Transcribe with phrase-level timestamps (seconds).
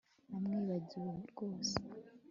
[0.29, 1.75] Namwibagiwe rwose